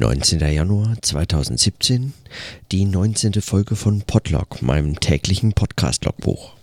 [0.00, 0.40] 19.
[0.40, 2.14] Januar 2017,
[2.72, 3.34] die 19.
[3.42, 6.54] Folge von Podlog, meinem täglichen Podcast-Logbuch.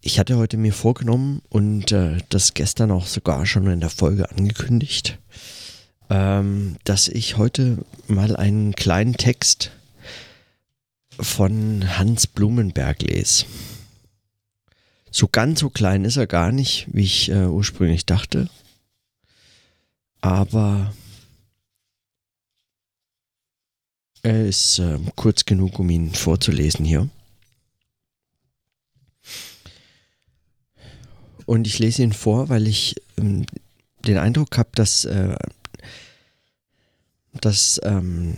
[0.00, 4.28] Ich hatte heute mir vorgenommen und äh, das gestern auch sogar schon in der Folge
[4.28, 5.20] angekündigt,
[6.10, 7.78] ähm, dass ich heute
[8.08, 9.70] mal einen kleinen Text
[11.10, 13.44] von Hans Blumenberg lese.
[15.12, 18.48] So ganz so klein ist er gar nicht, wie ich äh, ursprünglich dachte.
[20.20, 20.92] Aber
[24.22, 27.08] er ist äh, kurz genug, um ihn vorzulesen hier.
[31.46, 33.46] Und ich lese ihn vor, weil ich ähm,
[34.06, 35.34] den Eindruck habe, dass, äh,
[37.40, 38.36] dass, ähm,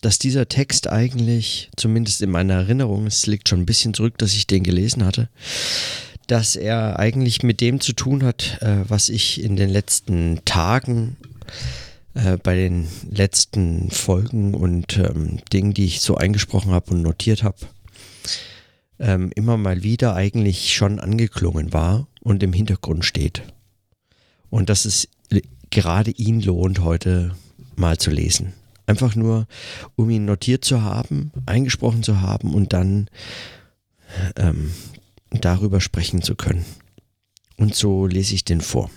[0.00, 4.34] dass dieser Text eigentlich, zumindest in meiner Erinnerung, es liegt schon ein bisschen zurück, dass
[4.34, 5.28] ich den gelesen hatte,
[6.26, 11.16] dass er eigentlich mit dem zu tun hat, äh, was ich in den letzten Tagen
[12.14, 17.42] äh, bei den letzten Folgen und ähm, Dingen, die ich so eingesprochen habe und notiert
[17.42, 17.58] habe,
[18.98, 23.42] ähm, immer mal wieder eigentlich schon angeklungen war und im Hintergrund steht.
[24.50, 25.08] Und dass es
[25.70, 27.34] gerade ihn lohnt, heute
[27.74, 28.52] mal zu lesen.
[28.86, 29.46] Einfach nur,
[29.96, 33.08] um ihn notiert zu haben, eingesprochen zu haben und dann
[34.36, 34.70] ähm,
[35.40, 36.64] darüber sprechen zu können.
[37.56, 38.90] Und so lese ich den vor.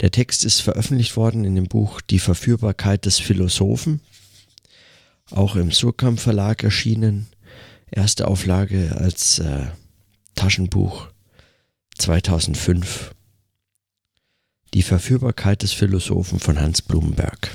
[0.00, 4.00] Der Text ist veröffentlicht worden in dem Buch Die Verführbarkeit des Philosophen,
[5.30, 7.28] auch im Surkamp Verlag erschienen,
[7.90, 9.66] erste Auflage als äh,
[10.34, 11.08] Taschenbuch
[11.98, 13.14] 2005.
[14.74, 17.50] Die Verführbarkeit des Philosophen von Hans Blumenberg.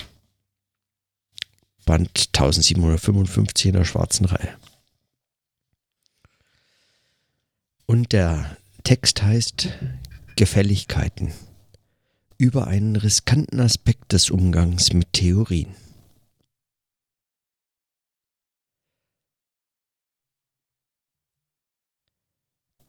[1.86, 4.56] Band 1755 in der schwarzen Reihe.
[7.86, 9.70] Und der Text heißt
[10.36, 11.32] Gefälligkeiten
[12.38, 15.76] über einen riskanten Aspekt des Umgangs mit Theorien.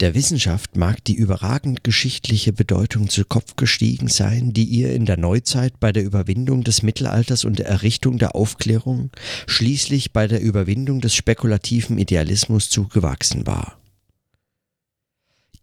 [0.01, 5.17] Der Wissenschaft mag die überragend geschichtliche Bedeutung zu Kopf gestiegen sein, die ihr in der
[5.17, 9.11] Neuzeit bei der Überwindung des Mittelalters und der Errichtung der Aufklärung,
[9.47, 13.79] schließlich bei der Überwindung des spekulativen Idealismus zugewachsen war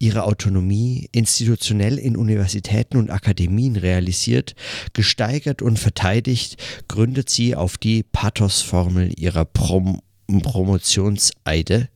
[0.02, 4.56] ihre Autonomie institutionell in Universitäten und Akademien realisiert,
[4.94, 10.00] gesteigert und verteidigt, gründet sie auf die Pathosformel ihrer Prom
[10.40, 11.90] Promotionseide,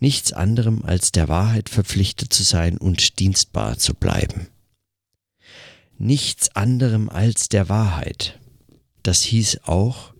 [0.00, 4.48] nichts anderem als der Wahrheit verpflichtet zu sein und dienstbar zu bleiben.
[5.98, 8.40] Nichts anderem als der Wahrheit.
[9.02, 10.13] Das hieß auch,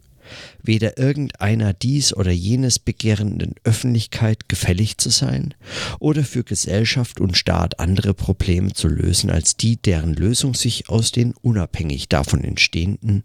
[0.64, 5.54] weder irgendeiner dies oder jenes begehrenden Öffentlichkeit gefällig zu sein
[6.00, 11.12] oder für Gesellschaft und Staat andere Probleme zu lösen als die, deren Lösung sich aus
[11.12, 13.22] den unabhängig davon entstehenden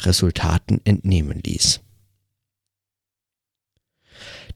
[0.00, 1.80] Resultaten entnehmen ließ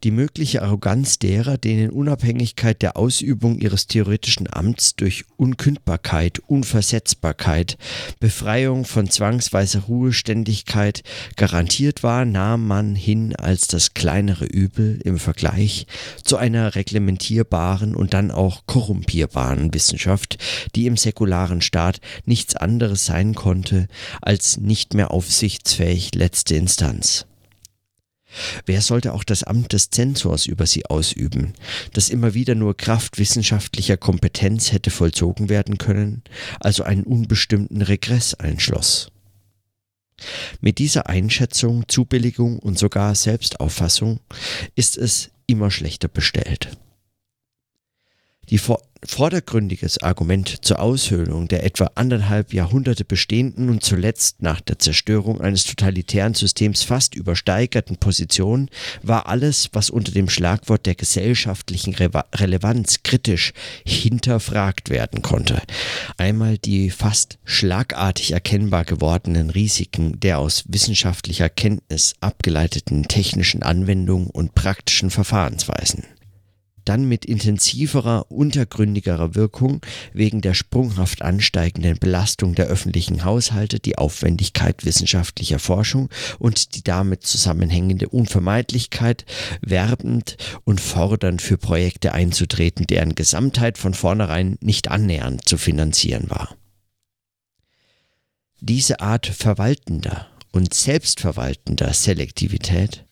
[0.04, 7.78] die mögliche Arroganz derer, denen Unabhängigkeit der Ausübung ihres theoretischen Amts durch Unkündbarkeit, Unversetzbarkeit,
[8.20, 11.02] Befreiung von zwangsweiser Ruheständigkeit
[11.36, 15.86] garantiert war, nahm man hin als das kleinere Übel im Vergleich
[16.24, 20.38] zu einer reglementierbaren und dann auch korrumpierbaren Wissenschaft,
[20.74, 23.88] die im säkularen Staat nichts anderes sein konnte
[24.20, 27.26] als nicht mehr aufsichtsfähig letzte Instanz.
[28.66, 31.54] Wer sollte auch das Amt des Zensors über sie ausüben,
[31.92, 36.22] das immer wieder nur Kraft wissenschaftlicher Kompetenz hätte vollzogen werden können,
[36.60, 39.10] also einen unbestimmten Regress einschloss?
[40.60, 44.20] Mit dieser Einschätzung, Zubilligung und sogar Selbstauffassung
[44.74, 46.76] ist es immer schlechter bestellt.
[48.50, 48.60] Die
[49.04, 55.64] vordergründiges Argument zur Aushöhlung der etwa anderthalb Jahrhunderte bestehenden und zuletzt nach der Zerstörung eines
[55.64, 58.68] totalitären Systems fast übersteigerten Position
[59.02, 63.52] war alles, was unter dem Schlagwort der gesellschaftlichen Re Relevanz kritisch
[63.84, 65.60] hinterfragt werden konnte.
[66.16, 74.54] Einmal die fast schlagartig erkennbar gewordenen Risiken der aus wissenschaftlicher Kenntnis abgeleiteten technischen Anwendungen und
[74.54, 76.04] praktischen Verfahrensweisen
[76.88, 79.80] dann mit intensiverer, untergründigerer Wirkung
[80.12, 87.24] wegen der sprunghaft ansteigenden Belastung der öffentlichen Haushalte die Aufwendigkeit wissenschaftlicher Forschung und die damit
[87.24, 89.24] zusammenhängende Unvermeidlichkeit,
[89.60, 96.56] werbend und fordernd für Projekte einzutreten, deren Gesamtheit von vornherein nicht annähernd zu finanzieren war.
[98.60, 103.05] Diese Art verwaltender und selbstverwaltender Selektivität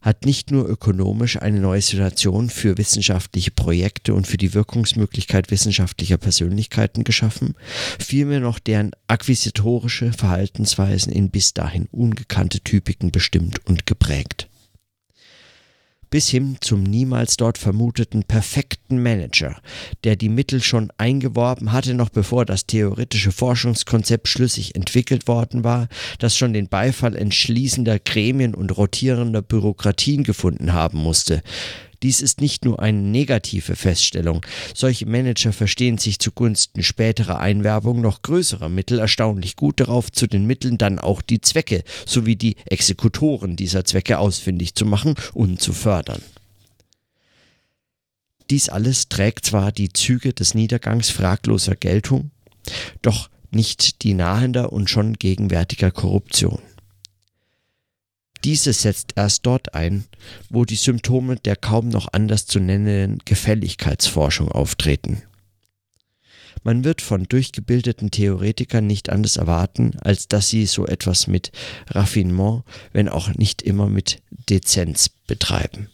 [0.00, 6.18] hat nicht nur ökonomisch eine neue Situation für wissenschaftliche Projekte und für die Wirkungsmöglichkeit wissenschaftlicher
[6.18, 7.54] Persönlichkeiten geschaffen,
[7.98, 14.47] vielmehr noch deren akquisitorische Verhaltensweisen in bis dahin ungekannte Typiken bestimmt und geprägt
[16.10, 19.56] bis hin zum niemals dort vermuteten perfekten Manager,
[20.04, 25.88] der die Mittel schon eingeworben hatte, noch bevor das theoretische Forschungskonzept schlüssig entwickelt worden war,
[26.18, 31.42] das schon den Beifall entschließender Gremien und rotierender Bürokratien gefunden haben musste,
[32.02, 34.44] dies ist nicht nur eine negative Feststellung.
[34.74, 40.46] Solche Manager verstehen sich zugunsten späterer Einwerbung noch größerer Mittel erstaunlich gut darauf, zu den
[40.46, 45.72] Mitteln dann auch die Zwecke sowie die Exekutoren dieser Zwecke ausfindig zu machen und zu
[45.72, 46.22] fördern.
[48.50, 52.30] Dies alles trägt zwar die Züge des Niedergangs fragloser Geltung,
[53.02, 56.60] doch nicht die nahender und schon gegenwärtiger Korruption.
[58.44, 60.04] Diese setzt erst dort ein,
[60.48, 65.22] wo die Symptome der kaum noch anders zu nennenden Gefälligkeitsforschung auftreten.
[66.64, 71.52] Man wird von durchgebildeten Theoretikern nicht anders erwarten, als dass sie so etwas mit
[71.88, 75.88] Raffinement, wenn auch nicht immer mit Dezenz betreiben.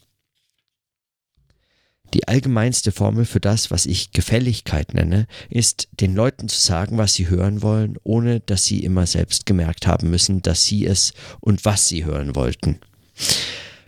[2.13, 7.15] Die allgemeinste Formel für das, was ich Gefälligkeit nenne, ist, den Leuten zu sagen, was
[7.15, 11.65] sie hören wollen, ohne dass sie immer selbst gemerkt haben müssen, dass sie es und
[11.65, 12.79] was sie hören wollten.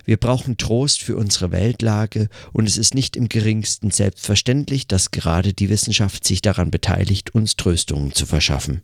[0.06, 5.52] Wir brauchen Trost für unsere Weltlage und es ist nicht im geringsten selbstverständlich, dass gerade
[5.52, 8.82] die Wissenschaft sich daran beteiligt, uns Tröstungen zu verschaffen.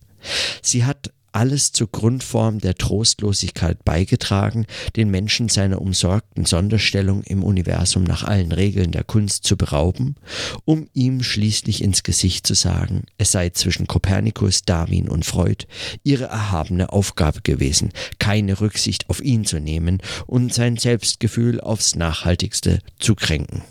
[0.61, 8.05] Sie hat alles zur Grundform der Trostlosigkeit beigetragen, den Menschen seiner umsorgten Sonderstellung im Universum
[8.05, 10.17] nach allen Regeln der Kunst zu berauben,
[10.65, 15.67] um ihm schließlich ins Gesicht zu sagen, es sei zwischen Kopernikus, Darwin und Freud
[16.03, 22.81] ihre erhabene Aufgabe gewesen, keine Rücksicht auf ihn zu nehmen und sein Selbstgefühl aufs nachhaltigste
[22.99, 23.63] zu kränken.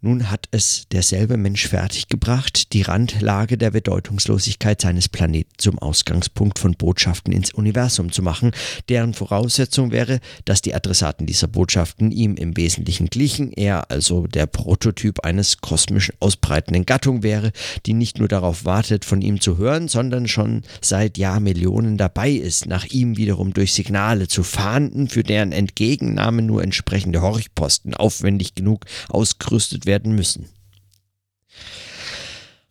[0.00, 6.74] Nun hat es derselbe Mensch fertiggebracht, die Randlage der Bedeutungslosigkeit seines Planeten zum Ausgangspunkt von
[6.74, 8.52] Botschaften ins Universum zu machen,
[8.88, 14.46] deren Voraussetzung wäre, dass die Adressaten dieser Botschaften ihm im Wesentlichen glichen, er also der
[14.46, 17.50] Prototyp eines kosmisch ausbreitenden Gattung wäre,
[17.84, 22.66] die nicht nur darauf wartet, von ihm zu hören, sondern schon seit Jahrmillionen dabei ist,
[22.66, 28.84] nach ihm wiederum durch Signale zu fahnden, für deren Entgegennahme nur entsprechende Horchposten aufwendig genug
[29.08, 30.46] ausgerüstet werden müssen.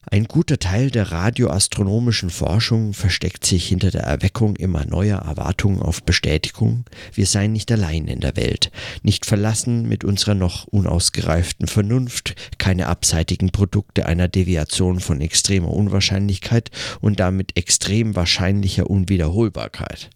[0.10, 6.02] Ein guter Teil der radioastronomischen Forschung versteckt sich hinter der Erweckung immer neuer Erwartungen auf
[6.02, 8.72] Bestätigung, wir seien nicht allein in der Welt,
[9.04, 16.72] nicht verlassen mit unserer noch unausgereiften Vernunft, keine abseitigen Produkte einer Deviation von extremer Unwahrscheinlichkeit
[17.02, 20.10] und damit extrem wahrscheinlicher Unwiederholbarkeit.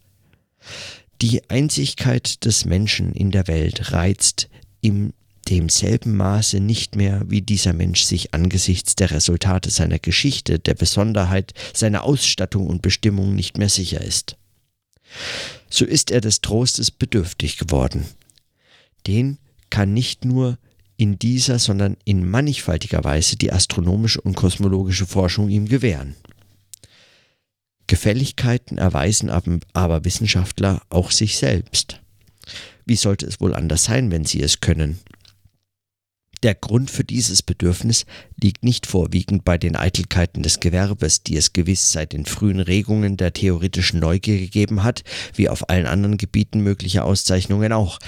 [1.22, 4.48] Die Einzigkeit des Menschen in der Welt reizt
[4.80, 5.12] im
[5.50, 11.54] demselben Maße nicht mehr, wie dieser Mensch sich angesichts der Resultate seiner Geschichte, der Besonderheit
[11.74, 14.38] seiner Ausstattung und Bestimmung nicht mehr sicher ist.
[15.70, 18.06] So ist er des Trostes bedürftig geworden.
[19.08, 19.38] Den
[19.70, 20.58] kann nicht nur
[20.98, 26.16] in dieser, sondern in mannigfaltiger Weise die astronomische und kosmologische Forschung ihm gewähren.
[27.88, 32.00] Gefälligkeiten erweisen aber Wissenschaftler auch sich selbst.
[32.86, 35.00] Wie sollte es wohl anders sein, wenn sie es können?
[36.44, 38.06] Der Grund für dieses Bedürfnis
[38.42, 43.16] liegt nicht vorwiegend bei den Eitelkeiten des Gewerbes, die es gewiss seit den frühen Regungen
[43.16, 45.04] der theoretischen Neugier gegeben hat,
[45.36, 48.00] wie auf allen anderen Gebieten möglicher Auszeichnungen auch,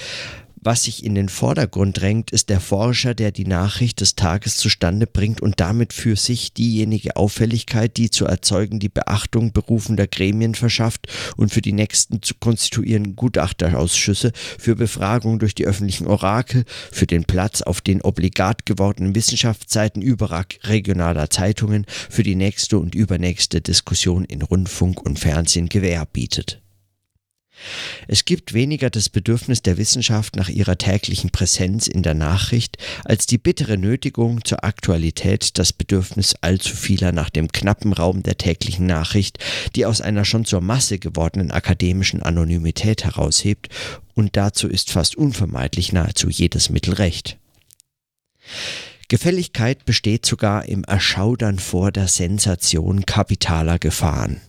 [0.64, 5.06] was sich in den Vordergrund drängt, ist der Forscher, der die Nachricht des Tages zustande
[5.06, 11.06] bringt und damit für sich diejenige Auffälligkeit, die zu erzeugen die Beachtung berufender Gremien verschafft
[11.36, 17.24] und für die nächsten zu konstituierenden Gutachterausschüsse, für Befragung durch die öffentlichen Orakel, für den
[17.24, 24.40] Platz auf den obligat gewordenen Wissenschaftsseiten überregionaler Zeitungen, für die nächste und übernächste Diskussion in
[24.40, 26.63] Rundfunk und Fernsehen Gewähr bietet.
[28.08, 33.26] Es gibt weniger das Bedürfnis der Wissenschaft nach ihrer täglichen Präsenz in der Nachricht als
[33.26, 38.86] die bittere Nötigung zur Aktualität das Bedürfnis allzu vieler nach dem knappen Raum der täglichen
[38.86, 39.38] Nachricht,
[39.74, 43.68] die aus einer schon zur Masse gewordenen akademischen Anonymität heraushebt,
[44.14, 47.36] und dazu ist fast unvermeidlich nahezu jedes Mittel recht.
[49.08, 54.40] Gefälligkeit besteht sogar im Erschaudern vor der Sensation kapitaler Gefahren.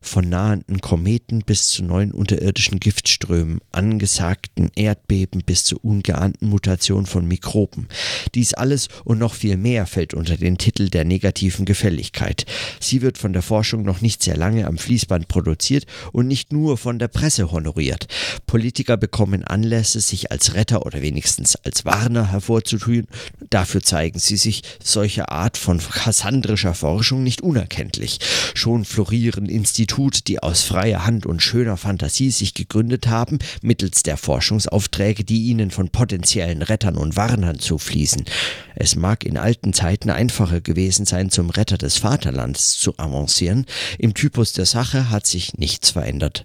[0.00, 7.26] Von nahenden Kometen bis zu neuen unterirdischen Giftströmen, angesagten Erdbeben bis zu ungeahnten Mutationen von
[7.26, 7.88] Mikroben.
[8.34, 12.46] Dies alles und noch viel mehr fällt unter den Titel der negativen Gefälligkeit.
[12.80, 16.78] Sie wird von der Forschung noch nicht sehr lange am Fließband produziert und nicht nur
[16.78, 18.06] von der Presse honoriert.
[18.46, 23.08] Politiker bekommen Anlässe, sich als Retter oder wenigstens als Warner hervorzutun.
[23.50, 28.20] Dafür zeigen sie sich solcher Art von kassandrischer Forschung nicht unerkenntlich.
[28.54, 34.02] Schon florieren Institute Institut, die aus freier Hand und schöner Fantasie sich gegründet haben, mittels
[34.02, 38.26] der Forschungsaufträge, die ihnen von potenziellen Rettern und Warnern zufließen.
[38.74, 43.64] Es mag in alten Zeiten einfacher gewesen sein, zum Retter des Vaterlands zu avancieren,
[43.98, 46.44] im Typus der Sache hat sich nichts verändert.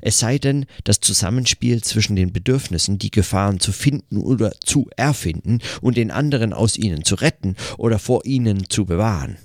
[0.00, 5.58] Es sei denn, das Zusammenspiel zwischen den Bedürfnissen, die Gefahren zu finden oder zu erfinden
[5.80, 9.36] und den anderen aus ihnen zu retten oder vor ihnen zu bewahren.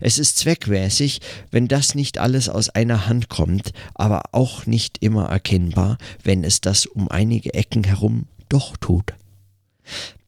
[0.00, 5.26] Es ist zweckmäßig, wenn das nicht alles aus einer Hand kommt, aber auch nicht immer
[5.26, 9.14] erkennbar, wenn es das um einige Ecken herum doch tut.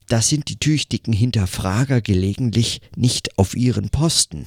[0.08, 4.46] Da sind die tüchtigen Hinterfrager gelegentlich nicht auf ihren Posten.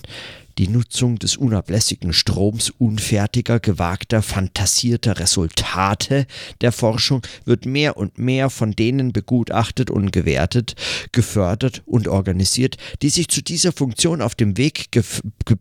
[0.58, 6.26] Die Nutzung des unablässigen Stroms unfertiger, gewagter, fantasierter Resultate
[6.62, 10.76] der Forschung wird mehr und mehr von denen begutachtet und gewertet,
[11.12, 14.90] gefördert und organisiert, die sich zu dieser Funktion auf dem Weg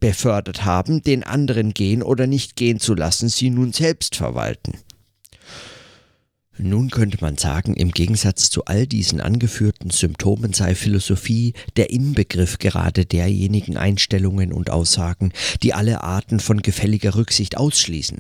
[0.01, 4.79] befördert haben, den anderen gehen oder nicht gehen zu lassen, sie nun selbst verwalten.
[6.59, 12.59] Nun könnte man sagen, im Gegensatz zu all diesen angeführten Symptomen sei Philosophie der Inbegriff
[12.59, 15.33] gerade derjenigen Einstellungen und Aussagen,
[15.63, 18.19] die alle Arten von gefälliger Rücksicht ausschließen.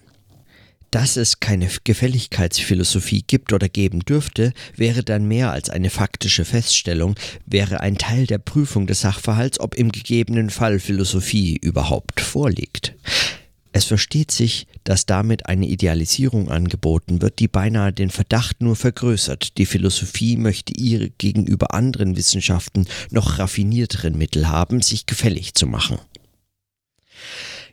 [0.90, 7.16] Dass es keine Gefälligkeitsphilosophie gibt oder geben dürfte, wäre dann mehr als eine faktische Feststellung,
[7.44, 12.94] wäre ein Teil der Prüfung des Sachverhalts, ob im gegebenen Fall Philosophie überhaupt vorliegt.
[13.76, 19.58] Es versteht sich, dass damit eine Idealisierung angeboten wird, die beinahe den Verdacht nur vergrößert.
[19.58, 25.98] Die Philosophie möchte ihre gegenüber anderen Wissenschaften noch raffinierteren Mittel haben, sich gefällig zu machen.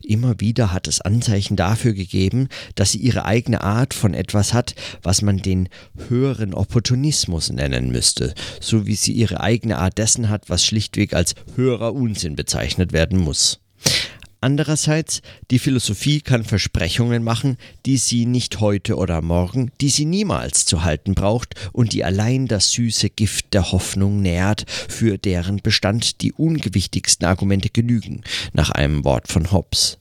[0.03, 4.75] Immer wieder hat es Anzeichen dafür gegeben, dass sie ihre eigene Art von etwas hat,
[5.03, 5.69] was man den
[6.09, 11.33] höheren Opportunismus nennen müsste, so wie sie ihre eigene Art dessen hat, was schlichtweg als
[11.55, 13.61] höherer Unsinn bezeichnet werden muss.
[14.43, 15.21] Andererseits,
[15.51, 20.83] die Philosophie kann Versprechungen machen, die sie nicht heute oder morgen, die sie niemals zu
[20.83, 26.33] halten braucht und die allein das süße Gift der Hoffnung nährt, für deren Bestand die
[26.33, 28.21] ungewichtigsten Argumente genügen,
[28.51, 29.97] nach einem Wort von Hobbes.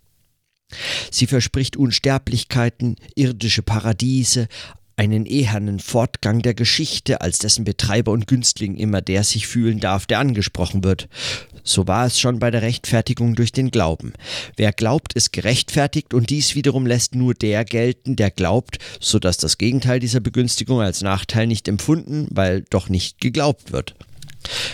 [1.12, 4.48] Sie verspricht Unsterblichkeiten, irdische Paradiese,
[4.96, 10.06] einen ehernen Fortgang der Geschichte, als dessen Betreiber und Günstling immer der sich fühlen darf,
[10.06, 11.08] der angesprochen wird.
[11.64, 14.12] So war es schon bei der Rechtfertigung durch den Glauben.
[14.56, 19.36] Wer glaubt, ist gerechtfertigt und dies wiederum lässt nur der gelten, der glaubt, so dass
[19.36, 23.94] das Gegenteil dieser Begünstigung als Nachteil nicht empfunden, weil doch nicht geglaubt wird.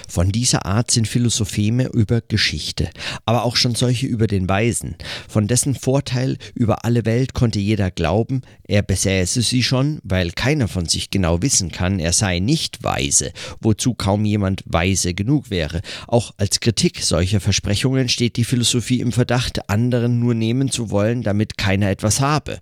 [0.08, 2.90] Von dieser Art sind Philosopheme über Geschichte,
[3.25, 4.97] aber auch schon solche über den Weisen.
[5.28, 10.68] Von dessen Vorteil über alle Welt konnte jeder glauben, er besäße sie schon, weil keiner
[10.68, 15.80] von sich genau wissen kann, er sei nicht weise, wozu kaum jemand weise genug wäre.
[16.06, 21.23] Auch als Kritik solcher Versprechungen steht die Philosophie im Verdacht, anderen nur nehmen zu wollen,
[21.23, 22.61] damit keiner etwas habe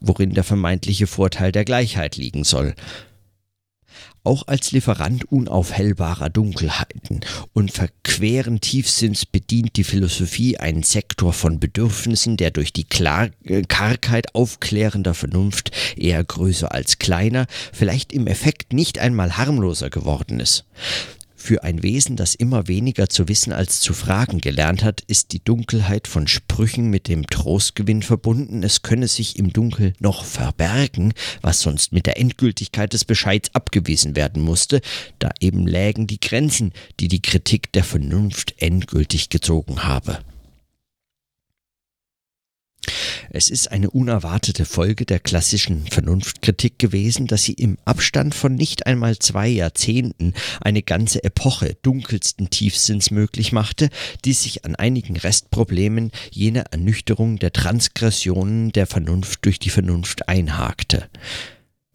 [0.00, 2.74] worin der vermeintliche Vorteil der Gleichheit liegen soll
[4.24, 7.20] auch als Lieferant unaufhellbarer Dunkelheiten
[7.52, 13.62] und verqueren Tiefsinns bedient die Philosophie einen Sektor von Bedürfnissen, der durch die Klar äh,
[13.62, 20.64] Kargheit aufklärender Vernunft eher größer als kleiner, vielleicht im Effekt nicht einmal harmloser geworden ist.
[21.40, 25.42] Für ein Wesen, das immer weniger zu wissen als zu fragen gelernt hat, ist die
[25.42, 31.60] Dunkelheit von Sprüchen mit dem Trostgewinn verbunden, es könne sich im Dunkel noch verbergen, was
[31.60, 34.82] sonst mit der Endgültigkeit des Bescheids abgewiesen werden musste,
[35.20, 40.18] da eben lägen die Grenzen, die die Kritik der Vernunft endgültig gezogen habe.
[43.30, 48.86] Es ist eine unerwartete Folge der klassischen Vernunftkritik gewesen, dass sie im Abstand von nicht
[48.86, 53.90] einmal zwei Jahrzehnten eine ganze Epoche dunkelsten Tiefsinns möglich machte,
[54.24, 61.08] die sich an einigen Restproblemen jener Ernüchterung der Transgressionen der Vernunft durch die Vernunft einhakte.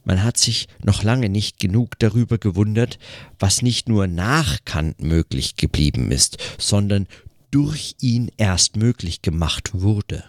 [0.04, 3.00] Man hat sich noch lange nicht genug darüber gewundert,
[3.40, 7.08] was nicht nur nach Kant möglich geblieben ist, sondern
[7.50, 10.26] durch ihn erst möglich gemacht wurde.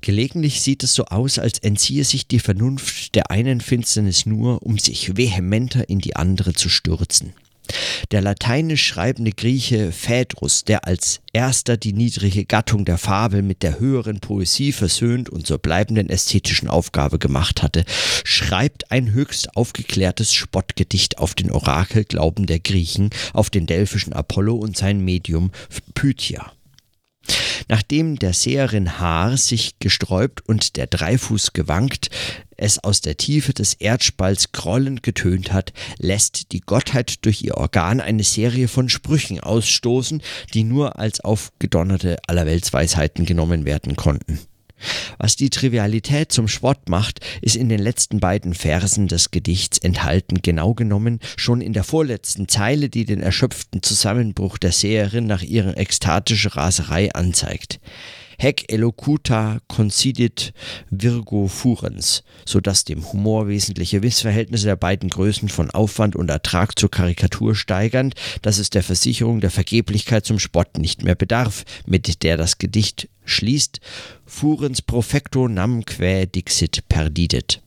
[0.00, 4.78] Gelegentlich sieht es so aus, als entziehe sich die Vernunft der einen Finsternis nur, um
[4.78, 7.32] sich vehementer in die andere zu stürzen.
[8.12, 13.80] Der lateinisch schreibende Grieche Phaedrus, der als erster die niedrige Gattung der Fabel mit der
[13.80, 17.84] höheren Poesie versöhnt und zur bleibenden ästhetischen Aufgabe gemacht hatte,
[18.24, 24.76] schreibt ein höchst aufgeklärtes Spottgedicht auf den Orakelglauben der Griechen, auf den delphischen Apollo und
[24.76, 25.50] sein Medium
[25.94, 26.52] Pythia.
[27.68, 32.10] Nachdem der Seherin Haar sich gesträubt und der Dreifuß gewankt,
[32.56, 38.00] es aus der Tiefe des Erdspalts grollend getönt hat, lässt die Gottheit durch ihr Organ
[38.00, 40.22] eine Serie von Sprüchen ausstoßen,
[40.54, 44.38] die nur als aufgedonnerte Allerweltsweisheiten genommen werden konnten.
[45.18, 50.42] Was die Trivialität zum Spott macht, ist in den letzten beiden Versen des Gedichts enthalten,
[50.42, 55.76] genau genommen schon in der vorletzten Zeile, die den erschöpften Zusammenbruch der Seherin nach ihrer
[55.76, 57.80] ekstatischen Raserei anzeigt.
[58.38, 60.52] Hec elocuta concidit
[60.90, 66.78] virgo furens, so dass dem Humor wesentliche Missverhältnisse der beiden Größen von Aufwand und Ertrag
[66.78, 72.22] zur Karikatur steigernd, dass es der Versicherung der Vergeblichkeit zum Spott nicht mehr bedarf, mit
[72.22, 73.80] der das Gedicht schließt,
[74.24, 77.62] furens profecto nam quae dixit perdidet.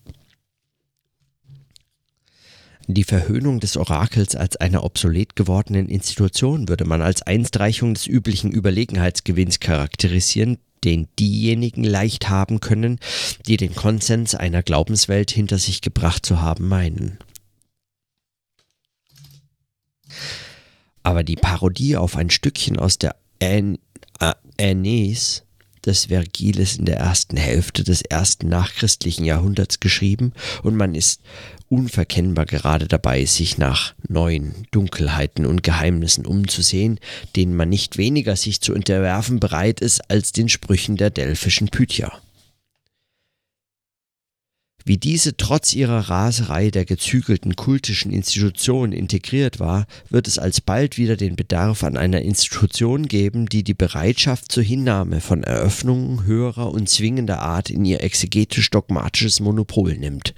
[2.91, 8.51] Die Verhöhnung des Orakels als einer obsolet gewordenen Institution würde man als Einstreichung des üblichen
[8.51, 12.97] Überlegenheitsgewinns charakterisieren, den diejenigen leicht haben können,
[13.45, 17.19] die den Konsens einer Glaubenswelt hinter sich gebracht zu haben meinen.
[21.03, 23.15] Aber die Parodie auf ein Stückchen aus der
[24.57, 25.43] Aeneis
[25.85, 31.21] des Vergiles in der ersten Hälfte des ersten nachchristlichen Jahrhunderts geschrieben und man ist
[31.69, 36.99] unverkennbar gerade dabei, sich nach neuen Dunkelheiten und Geheimnissen umzusehen,
[37.35, 42.19] denen man nicht weniger sich zu unterwerfen bereit ist als den Sprüchen der delphischen Pythia.
[44.89, 51.15] Wie diese trotz ihrer Raserei der gezügelten kultischen Institutionen integriert war, wird es alsbald wieder
[51.15, 56.89] den Bedarf an einer Institution geben, die die Bereitschaft zur Hinnahme von Eröffnungen höherer und
[56.89, 60.33] zwingender Art in ihr exegetisch-dogmatisches Monopol nimmt.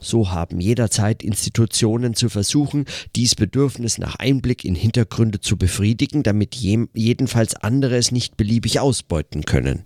[0.00, 2.84] So haben jederzeit Institutionen zu versuchen,
[3.16, 9.44] dies Bedürfnis nach Einblick in Hintergründe zu befriedigen, damit jedenfalls andere es nicht beliebig ausbeuten
[9.44, 9.84] können.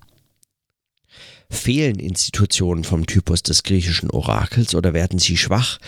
[1.50, 5.78] Fehlen Institutionen vom Typus des griechischen Orakels oder werden sie schwach,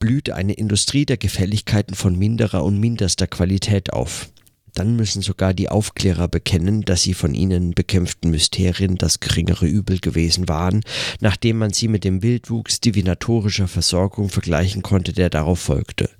[0.00, 4.28] blüht eine Industrie der Gefälligkeiten von minderer und minderster Qualität auf.
[4.74, 10.00] Dann müssen sogar die Aufklärer bekennen, dass sie von ihnen bekämpften Mysterien das geringere Übel
[10.00, 10.82] gewesen waren,
[11.20, 16.10] nachdem man sie mit dem Wildwuchs divinatorischer Versorgung vergleichen konnte, der darauf folgte.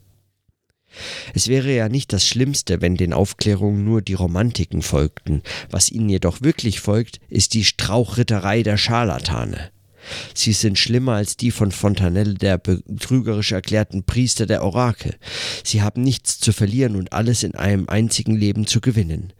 [1.35, 5.42] Es wäre ja nicht das Schlimmste, wenn den Aufklärungen nur die Romantiken folgten.
[5.70, 9.70] Was ihnen jedoch wirklich folgt, ist die Strauchritterei der Scharlatane.
[10.35, 15.17] Sie sind schlimmer als die von Fontanelle, der betrügerisch erklärten Priester der Orakel.
[15.62, 19.33] Sie haben nichts zu verlieren und alles in einem einzigen Leben zu gewinnen.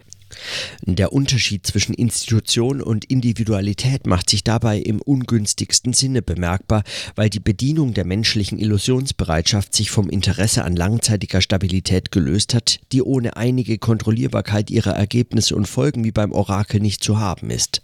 [0.83, 6.83] Der Unterschied zwischen Institution und Individualität macht sich dabei im ungünstigsten Sinne bemerkbar,
[7.15, 13.03] weil die Bedienung der menschlichen Illusionsbereitschaft sich vom Interesse an langzeitiger Stabilität gelöst hat, die
[13.03, 17.83] ohne einige Kontrollierbarkeit ihrer Ergebnisse und Folgen wie beim Orakel nicht zu haben ist.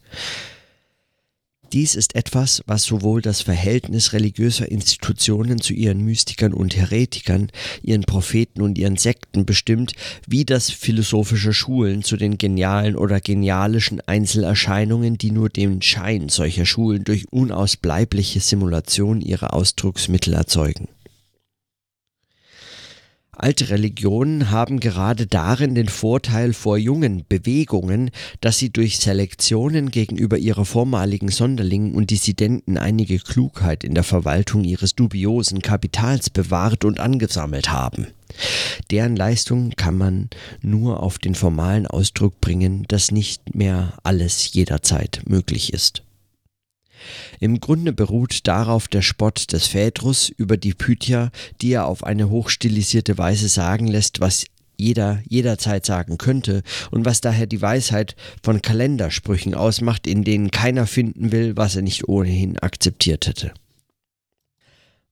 [1.72, 7.48] Dies ist etwas, was sowohl das Verhältnis religiöser Institutionen zu ihren Mystikern und Heretikern,
[7.82, 9.92] ihren Propheten und ihren Sekten bestimmt,
[10.26, 16.66] wie das philosophische Schulen zu den genialen oder genialischen Einzelerscheinungen, die nur den Schein solcher
[16.66, 20.88] Schulen durch unausbleibliche Simulation ihrer Ausdrucksmittel erzeugen.
[23.42, 28.10] Alte Religionen haben gerade darin den Vorteil vor jungen Bewegungen,
[28.42, 34.62] dass sie durch Selektionen gegenüber ihrer vormaligen Sonderlingen und Dissidenten einige Klugheit in der Verwaltung
[34.64, 38.08] ihres dubiosen Kapitals bewahrt und angesammelt haben.
[38.90, 40.28] Deren Leistung kann man
[40.60, 46.02] nur auf den formalen Ausdruck bringen, dass nicht mehr alles jederzeit möglich ist.
[47.40, 52.30] Im Grunde beruht darauf der Spott des Phaedrus über die Pythia, die er auf eine
[52.30, 58.62] hochstilisierte Weise sagen lässt, was jeder jederzeit sagen könnte und was daher die Weisheit von
[58.62, 63.52] Kalendersprüchen ausmacht, in denen keiner finden will, was er nicht ohnehin akzeptiert hätte.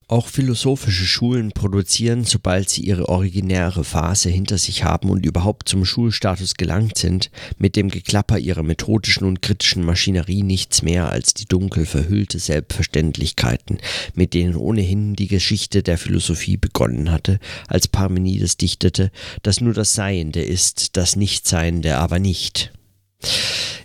[0.09, 5.85] Auch philosophische Schulen produzieren, sobald sie ihre originäre Phase hinter sich haben und überhaupt zum
[5.85, 11.45] Schulstatus gelangt sind, mit dem Geklapper ihrer methodischen und kritischen Maschinerie nichts mehr als die
[11.45, 13.77] dunkel verhüllte Selbstverständlichkeiten,
[14.15, 19.11] mit denen ohnehin die Geschichte der Philosophie begonnen hatte, als Parmenides dichtete,
[19.43, 22.71] dass nur das Seiende ist, das Nichtseiende aber nicht.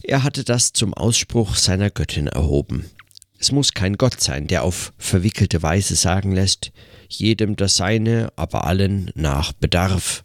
[0.03, 2.87] Er hatte das zum Ausspruch seiner Göttin erhoben.
[3.45, 6.73] Es muss kein Gott sein, der auf verwickelte Weise sagen lässt,
[7.11, 10.25] jedem das Seine, aber allen nach Bedarf.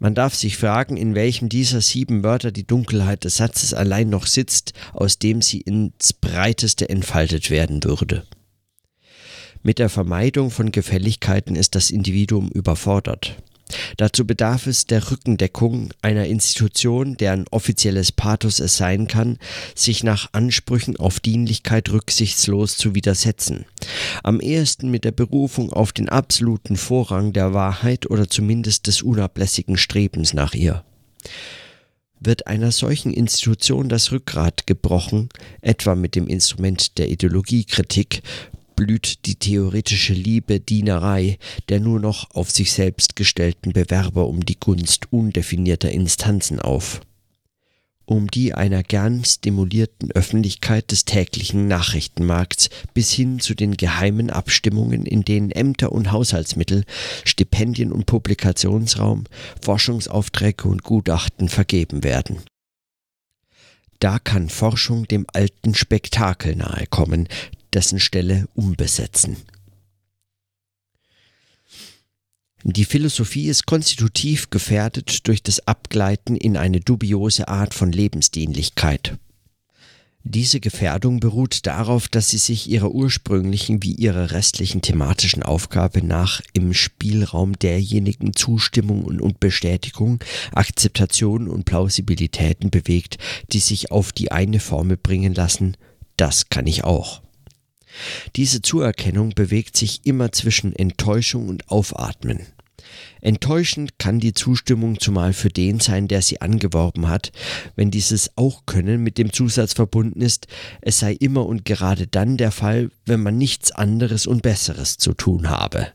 [0.00, 4.26] Man darf sich fragen, in welchem dieser sieben Wörter die Dunkelheit des Satzes allein noch
[4.26, 8.24] sitzt, aus dem sie ins Breiteste entfaltet werden würde.
[9.62, 13.36] Mit der Vermeidung von Gefälligkeiten ist das Individuum überfordert.
[13.96, 19.38] Dazu bedarf es der Rückendeckung einer Institution, deren offizielles Pathos es sein kann,
[19.74, 23.66] sich nach Ansprüchen auf Dienlichkeit rücksichtslos zu widersetzen.
[24.22, 29.76] Am ehesten mit der Berufung auf den absoluten Vorrang der Wahrheit oder zumindest des unablässigen
[29.76, 30.84] Strebens nach ihr.
[32.18, 35.28] Wird einer solchen Institution das Rückgrat gebrochen,
[35.60, 38.22] etwa mit dem Instrument der Ideologiekritik,
[38.76, 44.60] blüht die theoretische Liebe Dienerei der nur noch auf sich selbst gestellten Bewerber um die
[44.60, 47.00] Gunst undefinierter Instanzen auf.
[48.04, 55.06] Um die einer gern stimulierten Öffentlichkeit des täglichen Nachrichtenmarkts bis hin zu den geheimen Abstimmungen,
[55.06, 56.84] in denen Ämter und Haushaltsmittel,
[57.24, 59.24] Stipendien und Publikationsraum,
[59.60, 62.42] Forschungsaufträge und Gutachten vergeben werden.
[63.98, 67.28] Da kann Forschung dem alten Spektakel nahekommen,
[67.76, 69.36] dessen Stelle umbesetzen.
[72.64, 79.18] Die Philosophie ist konstitutiv gefährdet durch das Abgleiten in eine dubiose Art von Lebensdienlichkeit.
[80.24, 86.42] Diese Gefährdung beruht darauf, dass sie sich ihrer ursprünglichen wie ihrer restlichen thematischen Aufgabe nach
[86.54, 90.18] im Spielraum derjenigen Zustimmungen und Bestätigung,
[90.50, 93.18] Akzeptation und Plausibilitäten bewegt,
[93.52, 95.76] die sich auf die eine Formel bringen lassen,
[96.16, 97.22] das kann ich auch.
[98.36, 102.46] Diese Zuerkennung bewegt sich immer zwischen Enttäuschung und Aufatmen.
[103.20, 107.32] Enttäuschend kann die Zustimmung zumal für den sein, der sie angeworben hat,
[107.74, 110.46] wenn dieses auch können mit dem Zusatz verbunden ist,
[110.80, 115.12] es sei immer und gerade dann der Fall, wenn man nichts anderes und Besseres zu
[115.12, 115.88] tun habe.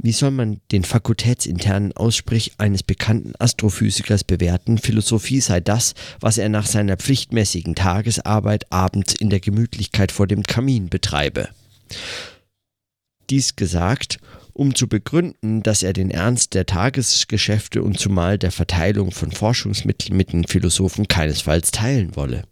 [0.00, 6.48] Wie soll man den fakultätsinternen Aussprich eines bekannten Astrophysikers bewerten, Philosophie sei das, was er
[6.48, 11.50] nach seiner pflichtmäßigen Tagesarbeit abends in der Gemütlichkeit vor dem Kamin betreibe?
[13.28, 14.18] Dies gesagt,
[14.54, 20.16] um zu begründen, dass er den Ernst der Tagesgeschäfte und zumal der Verteilung von Forschungsmitteln
[20.16, 22.44] mit den Philosophen keinesfalls teilen wolle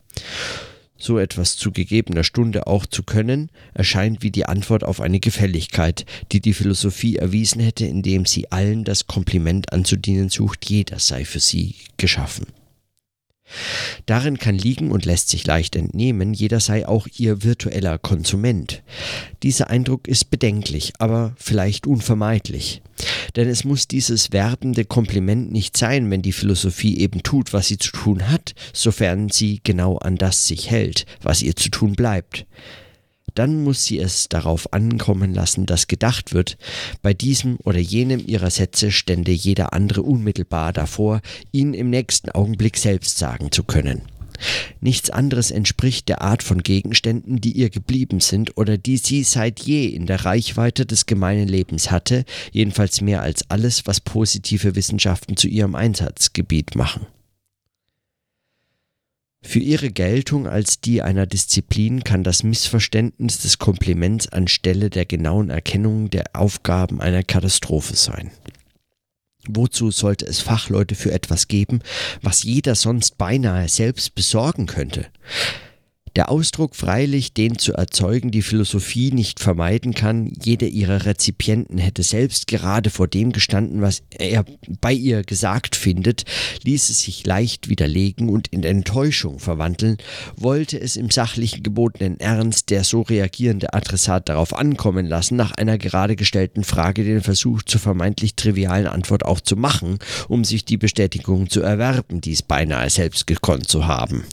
[1.03, 6.05] so etwas zu gegebener Stunde auch zu können, erscheint wie die Antwort auf eine Gefälligkeit,
[6.33, 11.41] die die Philosophie erwiesen hätte, indem sie allen das Kompliment anzudienen sucht, jeder sei für
[11.41, 12.47] sie geschaffen.
[14.07, 18.83] Darin kann liegen und lässt sich leicht entnehmen, jeder sei auch ihr virtueller Konsument.
[19.43, 22.83] Dieser Eindruck ist bedenklich, aber vielleicht unvermeidlich.
[23.37, 27.79] Denn es muss dieses werbende Kompliment nicht sein, wenn die Philosophie eben tut, was sie
[27.79, 32.47] zu tun hat, sofern sie genau an das sich hält, was ihr zu tun bleibt
[33.35, 36.57] dann muss sie es darauf ankommen lassen, dass gedacht wird,
[37.03, 41.21] bei diesem oder jenem ihrer Sätze stände jeder andere unmittelbar davor,
[41.53, 44.03] ihn im nächsten Augenblick selbst sagen zu können.
[44.81, 49.61] Nichts anderes entspricht der Art von Gegenständen, die ihr geblieben sind oder die sie seit
[49.61, 55.37] je in der Reichweite des gemeinen Lebens hatte, jedenfalls mehr als alles, was positive Wissenschaften
[55.37, 57.07] zu ihrem Einsatzgebiet machen.
[59.43, 65.51] Für ihre Geltung als die einer Disziplin kann das Missverständnis des Kompliments anstelle der genauen
[65.51, 68.31] Erkennung der Aufgaben einer Katastrophe sein.
[69.49, 71.81] Wozu sollte es Fachleute für etwas geben,
[72.21, 75.07] was jeder sonst beinahe selbst besorgen könnte?
[76.17, 82.03] Der Ausdruck freilich, den zu erzeugen die Philosophie nicht vermeiden kann, jeder ihrer Rezipienten hätte
[82.03, 84.45] selbst gerade vor dem gestanden, was er
[84.81, 86.25] bei ihr gesagt findet,
[86.65, 89.99] ließe sich leicht widerlegen und in Enttäuschung verwandeln,
[90.37, 95.79] wollte es im sachlichen gebotenen Ernst der so reagierende Adressat darauf ankommen lassen, nach einer
[95.79, 100.77] gerade gestellten Frage den Versuch zur vermeintlich trivialen Antwort auch zu machen, um sich die
[100.77, 104.25] Bestätigung zu erwerben, dies beinahe selbst gekonnt zu haben.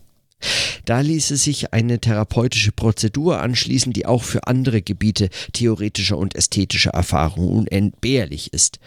[0.86, 6.92] Da ließe sich eine therapeutische Prozedur anschließen, die auch für andere Gebiete theoretischer und ästhetischer
[6.92, 8.80] Erfahrung unentbehrlich ist,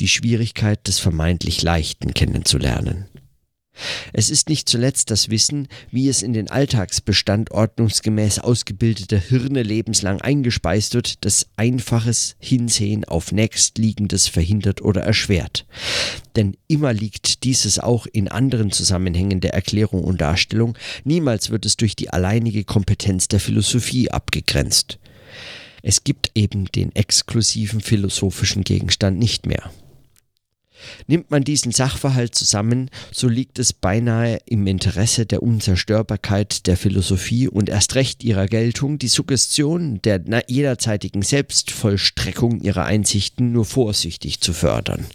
[0.00, 3.06] die Schwierigkeit des vermeintlich Leichten kennenzulernen.
[4.12, 10.20] Es ist nicht zuletzt das Wissen, wie es in den Alltagsbestand ordnungsgemäß ausgebildeter Hirne lebenslang
[10.20, 15.66] eingespeist wird, das einfaches Hinsehen auf nächstliegendes verhindert oder erschwert.
[16.36, 21.76] Denn immer liegt dieses auch in anderen Zusammenhängen der Erklärung und Darstellung, niemals wird es
[21.76, 24.98] durch die alleinige Kompetenz der Philosophie abgegrenzt.
[25.82, 29.70] Es gibt eben den exklusiven philosophischen Gegenstand nicht mehr.
[31.06, 37.48] Nimmt man diesen Sachverhalt zusammen, so liegt es beinahe im Interesse der Unzerstörbarkeit der Philosophie
[37.48, 44.52] und erst recht ihrer Geltung, die Suggestion der jederzeitigen Selbstvollstreckung ihrer Einsichten nur vorsichtig zu
[44.52, 45.06] fördern.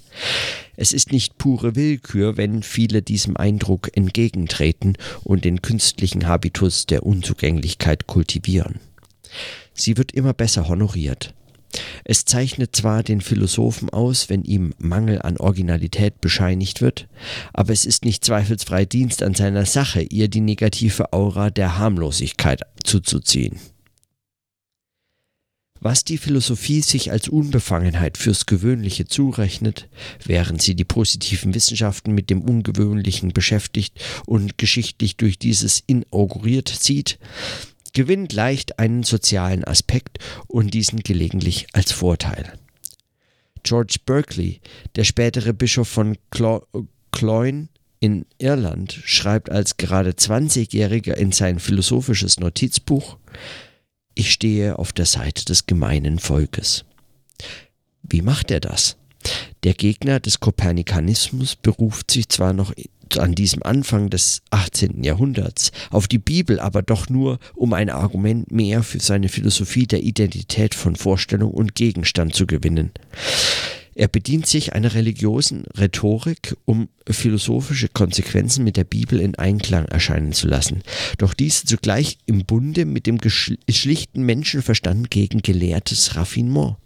[0.75, 7.03] Es ist nicht pure Willkür, wenn viele diesem Eindruck entgegentreten und den künstlichen Habitus der
[7.03, 8.79] Unzugänglichkeit kultivieren.
[9.73, 11.33] Sie wird immer besser honoriert.
[12.03, 17.07] Es zeichnet zwar den Philosophen aus, wenn ihm Mangel an Originalität bescheinigt wird,
[17.53, 22.61] aber es ist nicht zweifelsfrei Dienst an seiner Sache, ihr die negative Aura der Harmlosigkeit
[22.83, 23.59] zuzuziehen.
[25.81, 29.87] Was die Philosophie sich als Unbefangenheit fürs Gewöhnliche zurechnet,
[30.25, 33.93] während sie die positiven Wissenschaften mit dem Ungewöhnlichen beschäftigt
[34.25, 37.17] und geschichtlich durch dieses inauguriert sieht,
[37.93, 42.53] gewinnt leicht einen sozialen Aspekt und diesen gelegentlich als Vorteil.
[43.63, 44.61] George Berkeley,
[44.95, 46.17] der spätere Bischof von
[47.11, 47.67] Cloyne
[47.99, 53.17] in Irland, schreibt als gerade 20-Jähriger in sein philosophisches Notizbuch,
[54.15, 56.85] ich stehe auf der Seite des gemeinen Volkes.
[58.03, 58.97] Wie macht er das?
[59.63, 62.73] Der Gegner des Kopernikanismus beruft sich zwar noch
[63.17, 65.03] an diesem Anfang des 18.
[65.03, 70.03] Jahrhunderts auf die Bibel aber doch nur um ein Argument mehr für seine Philosophie der
[70.03, 72.91] Identität von Vorstellung und Gegenstand zu gewinnen.
[73.95, 80.31] Er bedient sich einer religiösen Rhetorik, um philosophische Konsequenzen mit der Bibel in Einklang erscheinen
[80.31, 80.83] zu lassen,
[81.17, 86.77] doch diese zugleich im Bunde mit dem schlichten Menschenverstand gegen gelehrtes Raffinement.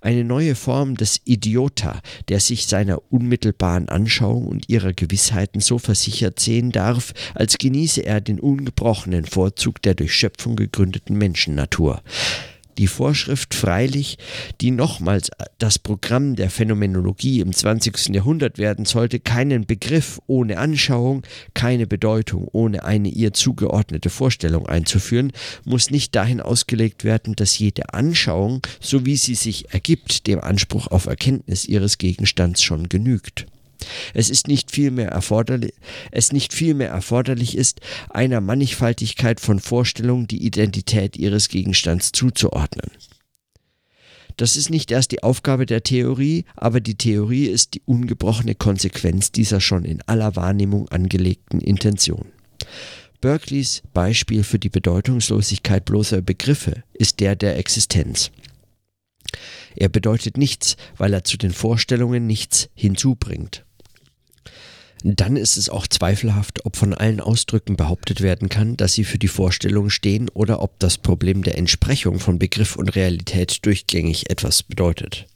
[0.00, 6.40] Eine neue Form des Idiota, der sich seiner unmittelbaren Anschauung und ihrer Gewissheiten so versichert
[6.40, 12.02] sehen darf, als genieße er den ungebrochenen Vorzug der durch Schöpfung gegründeten Menschennatur
[12.78, 14.18] die Vorschrift freilich,
[14.60, 18.14] die nochmals das Programm der Phänomenologie im 20.
[18.14, 21.22] Jahrhundert werden sollte, keinen Begriff ohne Anschauung,
[21.54, 25.32] keine Bedeutung ohne eine ihr zugeordnete Vorstellung einzuführen,
[25.64, 30.86] muss nicht dahin ausgelegt werden, dass jede Anschauung, so wie sie sich ergibt, dem Anspruch
[30.86, 33.46] auf Erkenntnis ihres Gegenstands schon genügt.
[34.14, 35.72] Es ist nicht vielmehr erforderlich,
[36.10, 42.90] es nicht vielmehr erforderlich ist, einer Mannigfaltigkeit von Vorstellungen die Identität ihres Gegenstands zuzuordnen.
[44.36, 49.32] Das ist nicht erst die Aufgabe der Theorie, aber die Theorie ist die ungebrochene Konsequenz
[49.32, 52.26] dieser schon in aller Wahrnehmung angelegten Intention.
[53.20, 58.30] Berkeleys Beispiel für die Bedeutungslosigkeit bloßer Begriffe ist der der Existenz.
[59.74, 63.64] Er bedeutet nichts, weil er zu den Vorstellungen nichts hinzubringt.
[65.04, 69.18] Dann ist es auch zweifelhaft, ob von allen Ausdrücken behauptet werden kann, dass sie für
[69.18, 74.62] die Vorstellung stehen oder ob das Problem der Entsprechung von Begriff und Realität durchgängig etwas
[74.62, 75.26] bedeutet.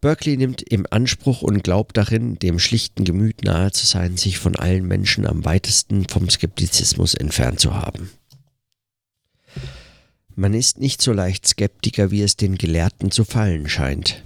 [0.00, 4.56] Berkeley nimmt im Anspruch und glaubt darin, dem schlichten Gemüt nahe zu sein, sich von
[4.56, 8.10] allen Menschen am weitesten vom Skeptizismus entfernt zu haben.
[10.34, 14.22] Man ist nicht so leicht Skeptiker, wie es den Gelehrten zu fallen scheint.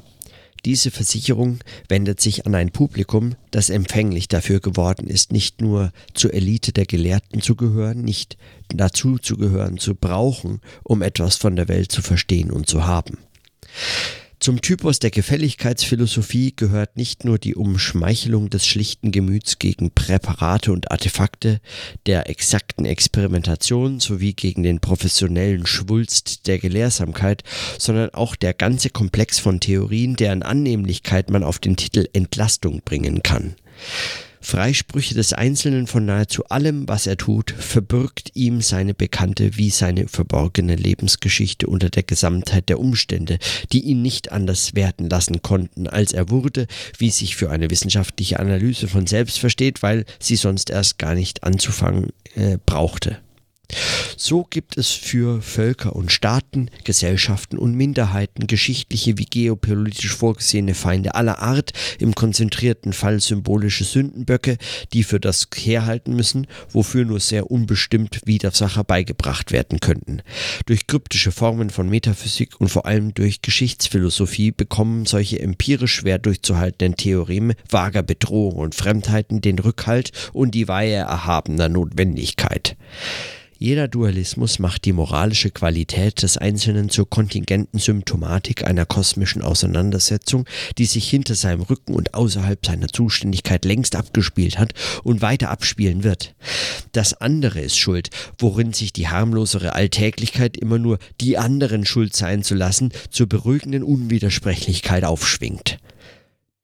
[0.64, 6.32] Diese Versicherung wendet sich an ein Publikum, das empfänglich dafür geworden ist, nicht nur zur
[6.32, 11.68] Elite der Gelehrten zu gehören, nicht dazu zu gehören, zu brauchen, um etwas von der
[11.68, 13.18] Welt zu verstehen und zu haben.
[14.44, 20.90] Zum Typus der Gefälligkeitsphilosophie gehört nicht nur die Umschmeichelung des schlichten Gemüts gegen Präparate und
[20.90, 21.62] Artefakte,
[22.04, 27.42] der exakten Experimentation sowie gegen den professionellen Schwulst der Gelehrsamkeit,
[27.78, 33.22] sondern auch der ganze Komplex von Theorien, deren Annehmlichkeit man auf den Titel Entlastung bringen
[33.22, 33.54] kann.
[34.44, 40.06] Freisprüche des Einzelnen von nahezu allem, was er tut, verbirgt ihm seine bekannte wie seine
[40.06, 43.38] verborgene Lebensgeschichte unter der Gesamtheit der Umstände,
[43.72, 46.66] die ihn nicht anders werden lassen konnten, als er wurde,
[46.98, 51.42] wie sich für eine wissenschaftliche Analyse von selbst versteht, weil sie sonst erst gar nicht
[51.42, 53.23] anzufangen äh, brauchte.
[54.16, 61.14] So gibt es für Völker und Staaten, Gesellschaften und Minderheiten geschichtliche wie geopolitisch vorgesehene Feinde
[61.14, 64.56] aller Art, im konzentrierten Fall symbolische Sündenböcke,
[64.92, 70.22] die für das herhalten müssen, wofür nur sehr unbestimmt Widersacher beigebracht werden könnten.
[70.66, 76.96] Durch kryptische Formen von Metaphysik und vor allem durch Geschichtsphilosophie bekommen solche empirisch schwer durchzuhaltenden
[76.96, 82.76] Theoreme vager Bedrohung und Fremdheiten den Rückhalt und die Weihe erhabener Notwendigkeit.
[83.58, 90.44] Jeder Dualismus macht die moralische Qualität des Einzelnen zur kontingenten Symptomatik einer kosmischen Auseinandersetzung,
[90.76, 96.02] die sich hinter seinem Rücken und außerhalb seiner Zuständigkeit längst abgespielt hat und weiter abspielen
[96.02, 96.34] wird.
[96.92, 102.42] Das andere ist Schuld, worin sich die harmlosere Alltäglichkeit immer nur die anderen schuld sein
[102.42, 105.78] zu lassen zur beruhigenden Unwidersprechlichkeit aufschwingt.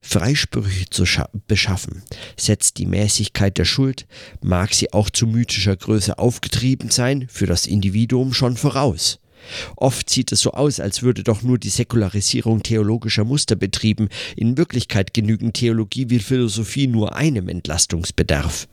[0.03, 1.05] Freisprüche zu
[1.47, 2.03] beschaffen,
[2.37, 4.07] setzt die Mäßigkeit der Schuld,
[4.43, 9.21] mag sie auch zu mythischer Größe aufgetrieben sein, für das Individuum schon voraus.
[9.77, 14.57] Oft sieht es so aus, als würde doch nur die Säkularisierung theologischer Muster betrieben, in
[14.57, 18.69] Wirklichkeit genügen Theologie wie Philosophie nur einem Entlastungsbedarf.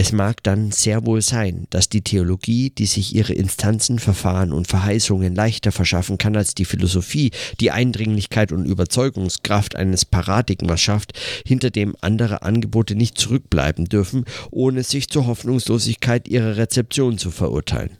[0.00, 4.68] Es mag dann sehr wohl sein, dass die Theologie, die sich ihre Instanzen, Verfahren und
[4.68, 11.70] Verheißungen leichter verschaffen kann als die Philosophie, die Eindringlichkeit und Überzeugungskraft eines Paradigmas schafft, hinter
[11.70, 17.96] dem andere Angebote nicht zurückbleiben dürfen, ohne sich zur Hoffnungslosigkeit ihrer Rezeption zu verurteilen.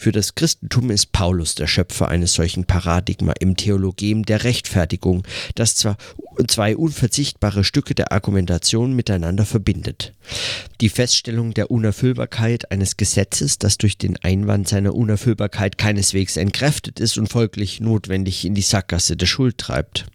[0.00, 5.24] Für das Christentum ist Paulus der Schöpfer eines solchen Paradigma im Theologem der Rechtfertigung,
[5.56, 5.98] das zwar
[6.48, 10.14] zwei unverzichtbare Stücke der Argumentation miteinander verbindet.
[10.80, 17.18] Die Feststellung der Unerfüllbarkeit eines Gesetzes, das durch den Einwand seiner Unerfüllbarkeit keineswegs entkräftet ist
[17.18, 20.06] und folglich notwendig in die Sackgasse der Schuld treibt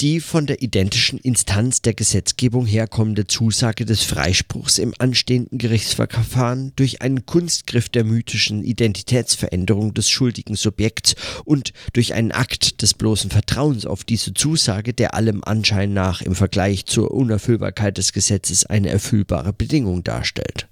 [0.00, 7.02] die von der identischen Instanz der Gesetzgebung herkommende Zusage des Freispruchs im anstehenden Gerichtsverfahren durch
[7.02, 13.84] einen Kunstgriff der mythischen Identitätsveränderung des schuldigen Subjekts und durch einen Akt des bloßen Vertrauens
[13.84, 19.52] auf diese Zusage, der allem Anschein nach im Vergleich zur Unerfüllbarkeit des Gesetzes eine erfüllbare
[19.52, 20.69] Bedingung darstellt.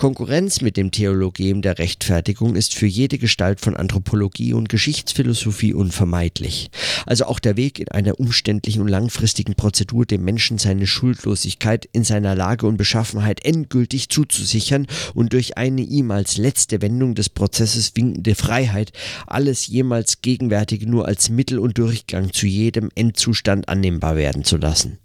[0.00, 6.70] Konkurrenz mit dem Theologem der Rechtfertigung ist für jede Gestalt von Anthropologie und Geschichtsphilosophie unvermeidlich.
[7.04, 12.02] Also auch der Weg in einer umständlichen und langfristigen Prozedur dem Menschen seine Schuldlosigkeit in
[12.04, 17.92] seiner Lage und Beschaffenheit endgültig zuzusichern und durch eine ihm als letzte Wendung des Prozesses
[17.94, 18.92] winkende Freiheit
[19.26, 24.96] alles jemals Gegenwärtige nur als Mittel und Durchgang zu jedem Endzustand annehmbar werden zu lassen.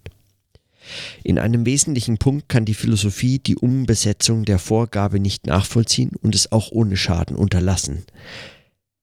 [1.23, 6.51] In einem wesentlichen Punkt kann die Philosophie die Umbesetzung der Vorgabe nicht nachvollziehen und es
[6.51, 8.05] auch ohne Schaden unterlassen.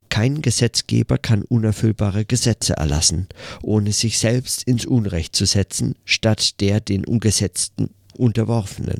[0.08, 3.28] Kein Gesetzgeber kann unerfüllbare Gesetze erlassen,
[3.62, 8.98] ohne sich selbst ins Unrecht zu setzen, statt der den Ungesetzten Unterworfenen.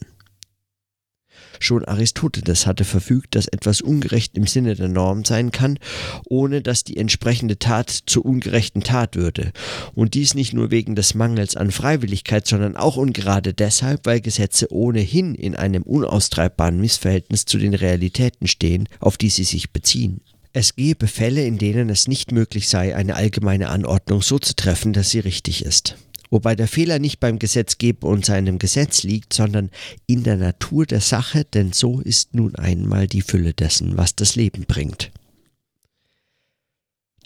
[1.58, 5.78] Schon Aristoteles hatte verfügt, dass etwas ungerecht im Sinne der Norm sein kann,
[6.24, 9.52] ohne dass die entsprechende Tat zur ungerechten Tat würde.
[9.94, 14.20] Und dies nicht nur wegen des Mangels an Freiwilligkeit, sondern auch und gerade deshalb, weil
[14.20, 20.20] Gesetze ohnehin in einem unaustreibbaren Missverhältnis zu den Realitäten stehen, auf die sie sich beziehen.
[20.54, 24.92] Es gebe Fälle, in denen es nicht möglich sei, eine allgemeine Anordnung so zu treffen,
[24.92, 25.96] dass sie richtig ist
[26.33, 29.71] wobei der Fehler nicht beim Gesetzgeber und seinem Gesetz liegt, sondern
[30.07, 34.35] in der Natur der Sache, denn so ist nun einmal die Fülle dessen, was das
[34.35, 35.12] Leben bringt.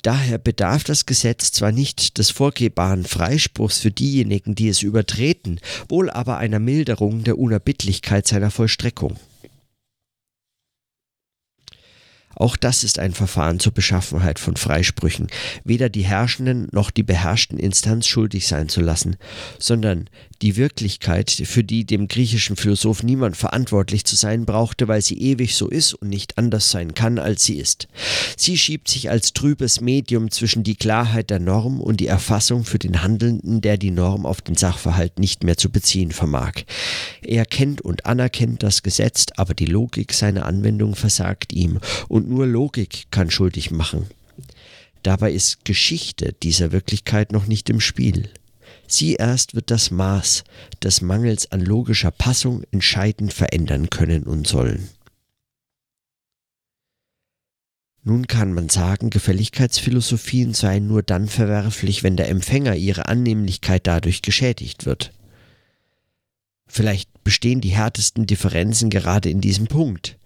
[0.03, 6.11] Daher bedarf das Gesetz zwar nicht des vorgehbaren Freispruchs für diejenigen, die es übertreten, wohl
[6.11, 9.19] aber einer Milderung der Unerbittlichkeit seiner Vollstreckung.
[12.37, 15.29] Auch das ist ein Verfahren zur Beschaffenheit von Freisprüchen,
[15.65, 19.17] weder die herrschenden noch die beherrschten Instanz schuldig sein zu lassen,
[19.59, 20.11] sondern
[20.43, 25.55] die Wirklichkeit, für die dem griechischen Philosoph niemand verantwortlich zu sein brauchte, weil sie ewig
[25.55, 27.89] so ist und nicht anders sein kann, als sie ist.
[28.37, 32.79] Sie schiebt sich als trübes Medium zwischen die Klarheit der Norm und die Erfassung für
[32.79, 36.53] den Handelnden, der die Norm auf den Sachverhalt nicht mehr zu beziehen vermag.
[37.23, 42.47] Er kennt und anerkennt das Gesetz, aber die Logik seiner Anwendung versagt ihm und nur
[42.47, 44.07] Logik kann schuldig machen.
[45.03, 48.29] Dabei ist Geschichte dieser Wirklichkeit noch nicht im Spiel.
[48.89, 50.45] Sie erst wird das Maß
[50.83, 54.89] des Mangels an logischer Passung entscheidend verändern können und sollen.
[58.03, 64.23] Nun kann man sagen, Gefälligkeitsphilosophien seien nur dann verwerflich, wenn der Empfänger ihre Annehmlichkeit dadurch
[64.23, 65.13] geschädigt wird.
[66.69, 70.19] Vielleicht bestehen die härtesten Differenzen gerade in diesem Punkt.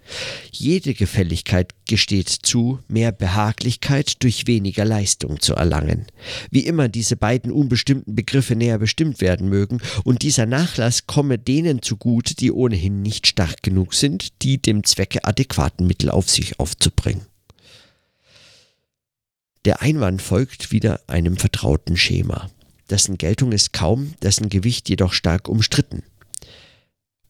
[0.50, 6.07] Jede Gefälligkeit gesteht zu, mehr Behaglichkeit durch weniger Leistung zu erlangen.
[6.50, 11.83] Wie immer diese beiden unbestimmten Begriffe näher bestimmt werden mögen, und dieser Nachlass komme denen
[11.83, 17.26] zugute, die ohnehin nicht stark genug sind, die dem Zwecke adäquaten Mittel auf sich aufzubringen.
[19.64, 22.50] Der Einwand folgt wieder einem vertrauten Schema.
[22.88, 26.03] Dessen Geltung ist kaum, dessen Gewicht jedoch stark umstritten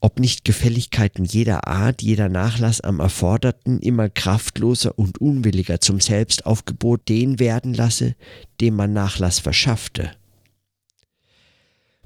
[0.00, 7.08] ob nicht Gefälligkeiten jeder Art, jeder Nachlass am Erforderten immer kraftloser und unwilliger zum Selbstaufgebot
[7.08, 8.14] den werden lasse,
[8.60, 10.12] dem man Nachlass verschaffte.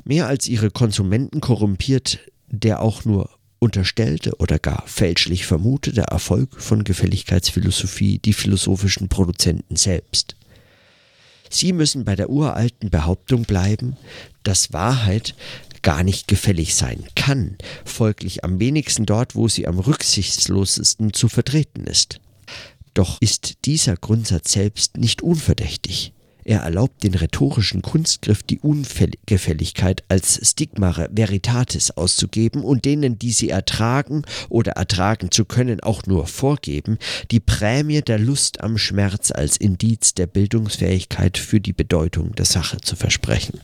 [0.05, 6.85] Mehr als ihre Konsumenten korrumpiert der auch nur unterstellte oder gar fälschlich vermutete Erfolg von
[6.85, 10.37] Gefälligkeitsphilosophie die philosophischen Produzenten selbst.
[11.51, 13.97] Sie müssen bei der uralten Behauptung bleiben,
[14.43, 15.35] dass Wahrheit
[15.85, 21.85] gar nicht gefällig sein kann, folglich am wenigsten dort, wo sie am rücksichtslosesten zu vertreten
[21.85, 22.21] ist.
[22.95, 26.13] Doch ist dieser Grundsatz selbst nicht unverdächtig.
[26.47, 33.49] Er erlaubt den rhetorischen Kunstgriff, die Ungefälligkeit als Stigma veritatis auszugeben und denen, die sie
[33.49, 36.99] ertragen oder ertragen zu können, auch nur vorgeben,
[37.31, 42.79] die Prämie der Lust am Schmerz als Indiz der Bildungsfähigkeit für die Bedeutung der Sache
[42.79, 43.61] zu versprechen.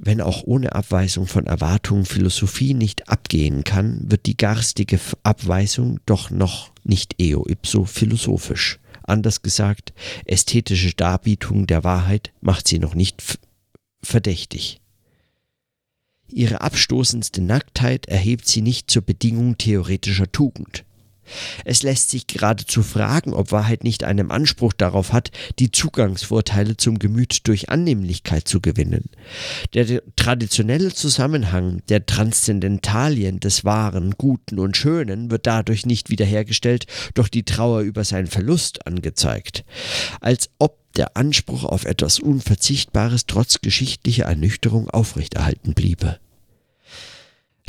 [0.00, 6.30] Wenn auch ohne Abweisung von Erwartungen Philosophie nicht abgehen kann, wird die garstige Abweisung doch
[6.30, 8.78] noch nicht eo ipso philosophisch.
[9.02, 9.92] Anders gesagt,
[10.24, 13.22] ästhetische Darbietung der Wahrheit macht sie noch nicht
[14.02, 14.80] verdächtig.
[16.28, 20.84] Ihre abstoßendste Nacktheit erhebt sie nicht zur Bedingung theoretischer Tugend.
[21.64, 26.98] Es lässt sich geradezu fragen, ob Wahrheit nicht einen Anspruch darauf hat, die Zugangsvorteile zum
[26.98, 29.10] Gemüt durch Annehmlichkeit zu gewinnen.
[29.74, 37.28] Der traditionelle Zusammenhang der Transzendentalien des Wahren, Guten und Schönen wird dadurch nicht wiederhergestellt, doch
[37.28, 39.64] die Trauer über seinen Verlust angezeigt.
[40.20, 46.18] Als ob der Anspruch auf etwas Unverzichtbares trotz geschichtlicher Ernüchterung aufrechterhalten bliebe.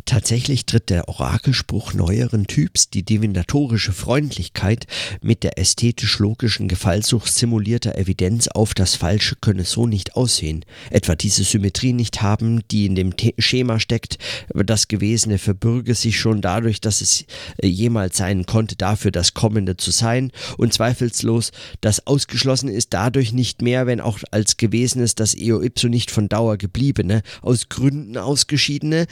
[0.05, 4.87] Tatsächlich tritt der Orakelspruch neueren Typs, die divinatorische Freundlichkeit,
[5.21, 11.43] mit der ästhetisch-logischen Gefallsucht simulierter Evidenz auf, das Falsche könne so nicht aussehen, etwa diese
[11.43, 14.17] Symmetrie nicht haben, die in dem Schema steckt,
[14.53, 17.25] das Gewesene verbürge sich schon dadurch, dass es
[17.61, 23.33] äh, jemals sein konnte, dafür das Kommende zu sein, und zweifelslos, das Ausgeschlossene ist dadurch
[23.33, 28.17] nicht mehr, wenn auch als Gewesenes das Eo ipso nicht von Dauer gebliebene, aus Gründen
[28.17, 29.07] ausgeschiedene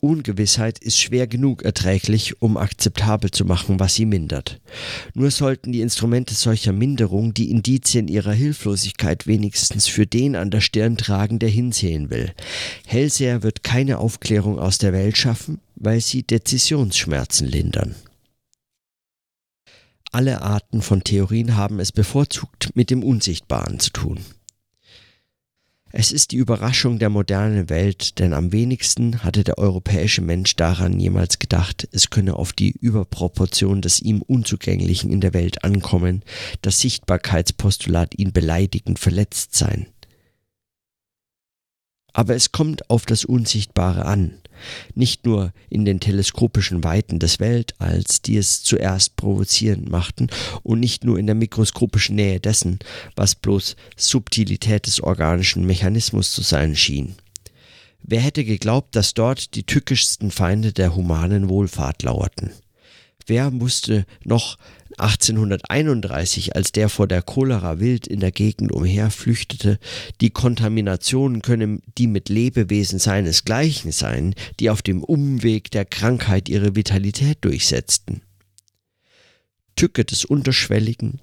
[0.00, 4.60] Ungewissheit ist schwer genug erträglich, um akzeptabel zu machen, was sie mindert.
[5.14, 10.60] Nur sollten die Instrumente solcher Minderung die Indizien ihrer Hilflosigkeit wenigstens für den an der
[10.60, 12.32] Stirn tragen, der hinsehen will.
[12.86, 17.94] Hellseher wird keine Aufklärung aus der Welt schaffen, weil sie Dezisionsschmerzen lindern.
[20.12, 24.20] Alle Arten von Theorien haben es bevorzugt mit dem Unsichtbaren zu tun.
[25.96, 30.98] Es ist die Überraschung der modernen Welt, denn am wenigsten hatte der europäische Mensch daran
[30.98, 36.24] jemals gedacht, es könne auf die Überproportion des ihm Unzugänglichen in der Welt ankommen,
[36.62, 39.86] das Sichtbarkeitspostulat ihn beleidigend verletzt sein.
[42.14, 44.38] Aber es kommt auf das Unsichtbare an,
[44.94, 50.28] nicht nur in den teleskopischen Weiten des Weltalls, die es zuerst provozierend machten,
[50.62, 52.78] und nicht nur in der mikroskopischen Nähe dessen,
[53.16, 57.16] was bloß Subtilität des organischen Mechanismus zu sein schien.
[58.02, 62.52] Wer hätte geglaubt, dass dort die tückischsten Feinde der humanen Wohlfahrt lauerten?
[63.26, 64.58] Wer musste noch
[64.98, 69.78] 1831, als der vor der Cholera wild in der Gegend umherflüchtete,
[70.20, 76.76] die Kontamination könne die mit Lebewesen seinesgleichen sein, die auf dem Umweg der Krankheit ihre
[76.76, 78.22] Vitalität durchsetzten.
[79.76, 81.20] Tücke des Unterschwelligen,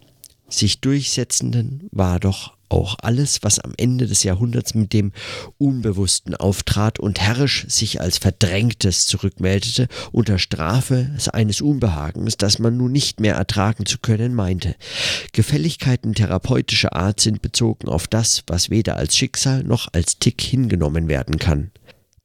[0.49, 5.11] sich Durchsetzenden war doch auch alles, was am Ende des Jahrhunderts mit dem
[5.57, 12.91] Unbewussten auftrat und herrisch sich als Verdrängtes zurückmeldete, unter Strafe eines Unbehagens, das man nun
[12.91, 14.75] nicht mehr ertragen zu können meinte.
[15.33, 21.07] Gefälligkeiten therapeutischer Art sind bezogen auf das, was weder als Schicksal noch als Tick hingenommen
[21.07, 21.71] werden kann.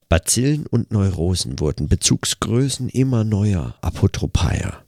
[0.09, 4.86] Bazillen und Neurosen wurden Bezugsgrößen immer neuer Apotropaier.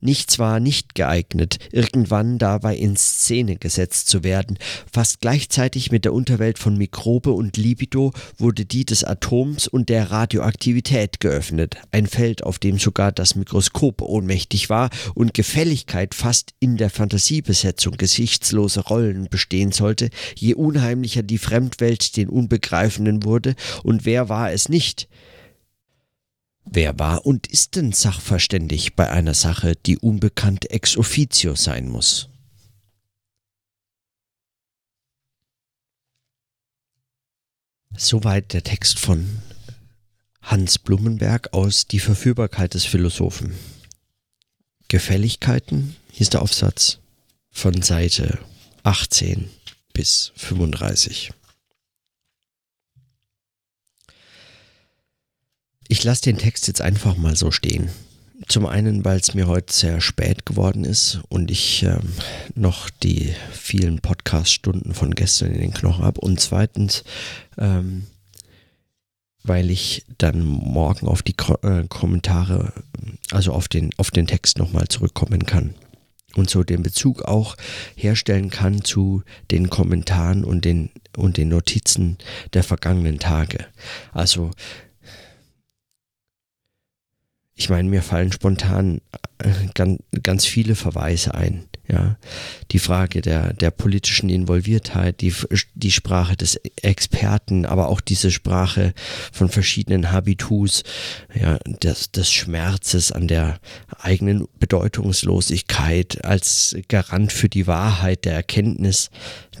[0.00, 4.58] Nichts war nicht geeignet, irgendwann dabei in Szene gesetzt zu werden.
[4.92, 10.10] Fast gleichzeitig mit der Unterwelt von Mikrobe und Libido wurde die des Atoms und der
[10.10, 16.76] Radioaktivität geöffnet, ein Feld, auf dem sogar das Mikroskop ohnmächtig war und Gefälligkeit fast in
[16.76, 24.28] der Fantasiebesetzung gesichtsloser Rollen bestehen sollte, je unheimlicher die Fremdwelt den Unbegreifenden wurde, und wer
[24.28, 25.08] war es nicht,
[26.68, 32.28] Wer war und ist denn sachverständig bei einer Sache, die unbekannt ex officio sein muss?
[37.96, 39.42] Soweit der Text von
[40.42, 43.54] Hans Blumenberg aus Die Verführbarkeit des Philosophen.
[44.88, 46.98] Gefälligkeiten, ist der Aufsatz,
[47.50, 48.38] von Seite
[48.82, 49.48] 18
[49.92, 51.32] bis 35.
[55.88, 57.90] Ich lasse den Text jetzt einfach mal so stehen.
[58.48, 62.12] Zum einen, weil es mir heute sehr spät geworden ist und ich ähm,
[62.54, 66.20] noch die vielen Podcast-Stunden von gestern in den Knochen habe.
[66.20, 67.02] Und zweitens,
[67.56, 68.06] ähm,
[69.42, 72.72] weil ich dann morgen auf die Ko äh, Kommentare,
[73.30, 75.74] also auf den, auf den Text nochmal zurückkommen kann.
[76.34, 77.56] Und so den Bezug auch
[77.94, 82.18] herstellen kann zu den Kommentaren und den, und den Notizen
[82.52, 83.64] der vergangenen Tage.
[84.12, 84.50] Also
[87.58, 89.00] ich meine, mir fallen spontan
[89.38, 91.64] äh, ganz, ganz viele Verweise ein.
[91.88, 92.16] Ja,
[92.72, 95.32] die Frage der, der politischen Involviertheit, die,
[95.74, 98.92] die Sprache des Experten, aber auch diese Sprache
[99.32, 100.82] von verschiedenen Habitus,
[101.32, 103.60] ja, des, des Schmerzes an der
[104.00, 109.10] eigenen Bedeutungslosigkeit als Garant für die Wahrheit der Erkenntnis,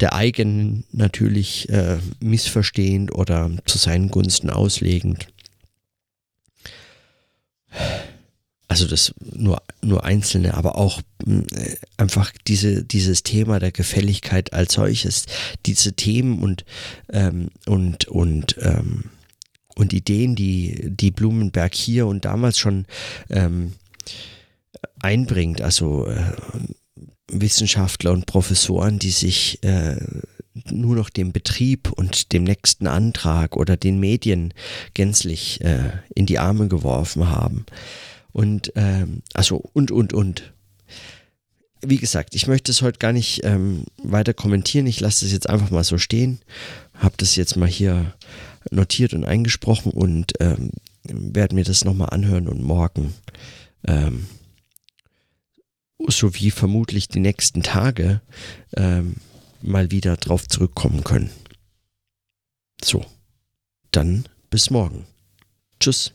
[0.00, 5.28] der eigenen natürlich äh, missverstehend oder zu seinen Gunsten auslegend
[8.68, 14.74] also das nur, nur einzelne, aber auch äh, einfach diese, dieses Thema der Gefälligkeit als
[14.74, 15.26] solches,
[15.66, 16.64] diese Themen und,
[17.12, 19.04] ähm, und, und, ähm,
[19.76, 22.86] und Ideen, die, die Blumenberg hier und damals schon
[23.30, 23.74] ähm,
[25.00, 26.32] einbringt, also äh,
[27.28, 29.96] Wissenschaftler und Professoren, die sich äh,
[30.70, 34.54] nur noch dem Betrieb und dem nächsten Antrag oder den Medien
[34.94, 37.66] gänzlich äh, in die Arme geworfen haben.
[38.32, 40.52] Und ähm, also und und und.
[41.82, 44.86] Wie gesagt, ich möchte es heute gar nicht ähm, weiter kommentieren.
[44.86, 46.40] Ich lasse das jetzt einfach mal so stehen.
[46.94, 48.14] Habe das jetzt mal hier
[48.70, 50.70] notiert und eingesprochen und ähm,
[51.04, 53.14] werde mir das nochmal anhören und morgen
[53.86, 54.26] ähm,
[56.08, 58.20] sowie vermutlich die nächsten Tage
[58.76, 59.16] ähm,
[59.66, 61.30] mal wieder drauf zurückkommen können.
[62.82, 63.04] So,
[63.90, 65.06] dann bis morgen.
[65.80, 66.12] Tschüss.